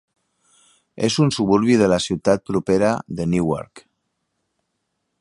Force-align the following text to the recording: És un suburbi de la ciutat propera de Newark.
És 1.07 1.17
un 1.25 1.33
suburbi 1.35 1.77
de 1.83 1.91
la 1.93 2.01
ciutat 2.07 2.45
propera 2.51 2.91
de 3.21 3.31
Newark. 3.37 3.87